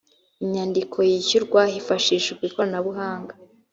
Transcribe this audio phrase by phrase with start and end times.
[0.43, 3.33] inyandiko yishyurwa hifashishijwe ikoranabuhanga